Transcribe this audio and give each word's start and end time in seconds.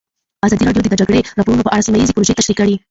ازادي 0.47 0.63
راډیو 0.67 0.83
د 0.85 0.87
د 0.91 0.95
جګړې 1.01 1.21
راپورونه 1.37 1.63
په 1.63 1.71
اړه 1.73 1.85
سیمه 1.87 1.97
ییزې 1.99 2.15
پروژې 2.15 2.37
تشریح 2.39 2.57
کړې. 2.59 2.75